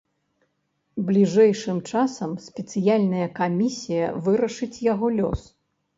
[1.09, 5.41] Бліжэйшым часам спецыяльная камісія вырашыць яго лёс.